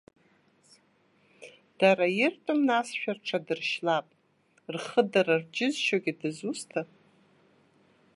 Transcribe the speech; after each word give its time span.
Дара 1.79 2.05
иртәым 2.23 2.59
насшәа 2.67 3.11
рҽадыршьлап, 3.17 4.07
рхыдара 4.73 5.35
рџьызшогьы 5.41 6.13
дызусҭа?! 6.19 6.81